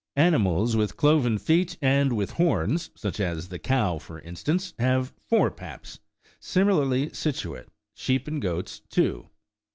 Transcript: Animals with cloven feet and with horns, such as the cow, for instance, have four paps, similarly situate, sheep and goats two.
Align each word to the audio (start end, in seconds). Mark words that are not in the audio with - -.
Animals 0.15 0.75
with 0.75 0.97
cloven 0.97 1.37
feet 1.37 1.77
and 1.79 2.13
with 2.13 2.31
horns, 2.31 2.89
such 2.95 3.19
as 3.19 3.49
the 3.49 3.59
cow, 3.59 3.99
for 3.99 4.17
instance, 4.21 4.73
have 4.79 5.13
four 5.27 5.51
paps, 5.51 5.99
similarly 6.39 7.11
situate, 7.13 7.67
sheep 7.93 8.27
and 8.27 8.41
goats 8.41 8.79
two. 8.89 9.29